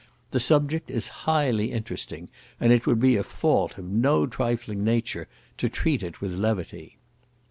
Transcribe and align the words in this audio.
The 0.31 0.39
subject 0.39 0.89
is 0.89 1.09
highly 1.29 1.71
interesting, 1.71 2.29
and 2.59 2.71
it 2.73 2.87
would 2.87 2.99
be 2.99 3.17
a 3.17 3.23
fault 3.23 3.77
of 3.77 3.85
no 3.85 4.25
trifling 4.25 4.83
nature 4.83 5.27
to 5.59 5.69
treat 5.69 6.01
it 6.01 6.19
with 6.21 6.33
levity. 6.39 6.97